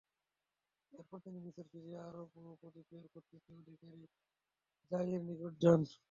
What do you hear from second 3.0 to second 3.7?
কর্তৃত্বের